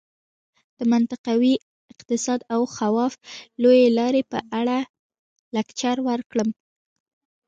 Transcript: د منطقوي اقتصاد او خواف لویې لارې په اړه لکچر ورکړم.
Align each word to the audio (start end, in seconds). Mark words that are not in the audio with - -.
د 0.77 0.79
منطقوي 0.93 1.55
اقتصاد 1.93 2.39
او 2.53 2.61
خواف 2.75 3.13
لویې 3.61 3.87
لارې 3.97 4.21
په 4.31 4.39
اړه 4.59 4.77
لکچر 5.55 5.97
ورکړم. 6.09 6.49